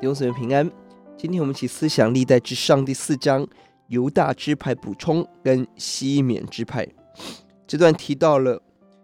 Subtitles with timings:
[0.00, 0.70] 弟兄姊妹平安。
[1.16, 3.46] 今天我们一起思想历代之上第四章
[3.86, 6.86] 犹大支派补充跟西缅支派。
[7.66, 8.60] 这段提到了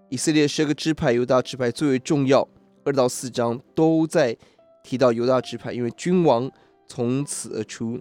[0.09, 2.47] 以色列十个支派，犹大支派最为重要。
[2.85, 4.37] 二到四章都在
[4.83, 6.51] 提到犹大支派，因为君王
[6.89, 8.01] 从此而出。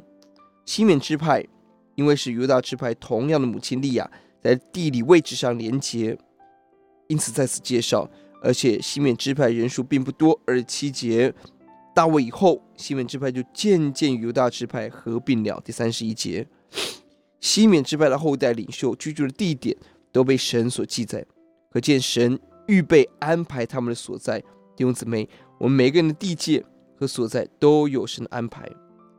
[0.65, 1.45] 西缅支派
[1.95, 4.09] 因为是犹大支派同样的母亲利亚，
[4.41, 6.17] 在地理位置上连结，
[7.07, 8.09] 因此在此介绍。
[8.42, 11.33] 而且西缅支派人数并不多，二十七节，
[11.99, 15.59] 大卫以后，西缅支派就渐渐与犹大支派合并了。
[15.65, 16.47] 第三十一节，
[17.41, 19.75] 西缅支派的后代领袖居住的地点
[20.09, 21.25] 都被神所记载，
[21.69, 24.39] 可见神预备安排他们的所在。
[24.77, 25.27] 弟兄姊妹，
[25.57, 26.63] 我们每个人的地界
[26.97, 28.65] 和所在都有神的安排。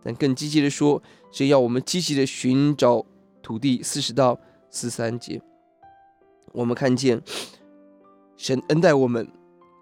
[0.02, 3.04] 但更积极的说，是要我们积极的寻找
[3.42, 3.82] 土地。
[3.82, 5.38] 四十到四三节，
[6.52, 7.20] 我们看见。
[8.38, 9.30] 神恩待我们，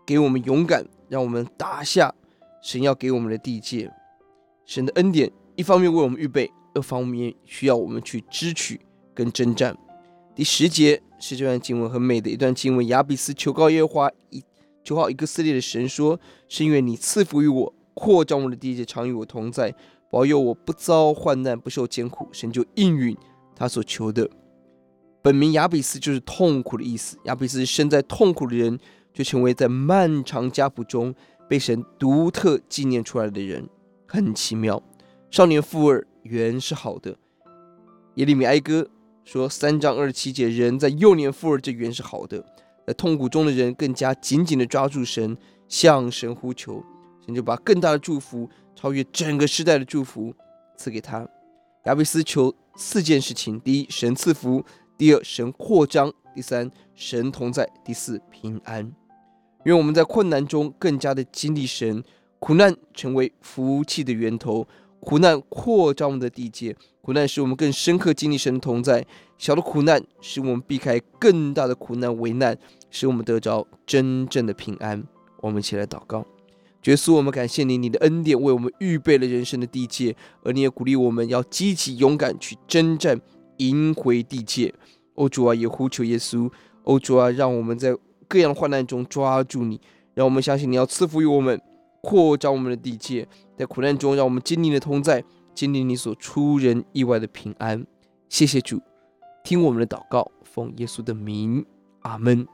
[0.05, 2.13] 给我们勇敢，让我们打下
[2.63, 3.91] 神要给我们的地界。
[4.65, 8.81] 神的恩典一方面为我们预备，二方面需要我们去支取
[9.15, 9.77] 跟征战。
[10.35, 14.45] 第十节是这段经文很美的一段经文：亚比斯求告耶和华，以
[14.85, 19.75] 求告以色列的神说：“是因为你赐福于我，扩张我的地界，常与我同在，
[20.11, 23.17] 保佑我不遭患难，不受艰苦。”神就应允
[23.57, 24.31] 他所求的。
[25.21, 27.19] 本名亚比斯就是痛苦的意思。
[27.25, 28.79] 亚比斯是身在痛苦的人，
[29.13, 31.13] 就成为在漫长家谱中
[31.49, 33.69] 被神独特纪念出来的人，
[34.07, 34.83] 很奇妙。
[35.31, 37.17] 少年富二原是好的。
[38.15, 38.89] 耶利米哀歌
[39.25, 42.45] 说三章二十七节，人在幼年富二，这原是好的。
[42.87, 45.37] 在痛苦中的人更加紧紧地抓住神，
[45.69, 46.83] 向神呼求，
[47.25, 50.35] 神就把更大的祝福，超越整个时代的祝福
[50.77, 51.29] 赐给他。
[51.85, 54.65] 亚比斯求四件事情：第一，神赐福。
[54.97, 58.93] 第二，神扩张；第三，神同在；第四，平安。
[59.69, 62.03] 愿我们在困难中更加的经历神，
[62.39, 64.67] 苦难成为福气的源头，
[64.99, 69.07] 苦难扩张我们的地界，苦难使我们更深刻经历神同在。
[69.37, 72.57] 小的苦难使我们避开更大的苦难危难，
[72.91, 75.05] 使我们得着真正的平安。
[75.43, 76.25] 我们一起来祷告：
[76.85, 83.21] 耶稣，我们感谢你，你的恩典为我们预备了人生的地界，而你也鼓励我们要积极勇敢去征战。
[83.59, 84.73] 赢回地界，
[85.17, 86.49] 欧主啊，也呼求耶稣，
[86.85, 87.93] 欧主啊，让我们在
[88.29, 89.81] 各样的患难中抓住你，
[90.15, 91.61] 让我们相信你要赐福于我们，
[92.03, 95.25] 扩张我们的地界，在苦难中让我们经历的同在，
[95.55, 97.87] 经历你所出人意外的平安。
[98.29, 98.81] 谢谢主，
[99.43, 101.65] 听我们的祷告，奉耶稣的名，
[102.03, 102.47] 阿门。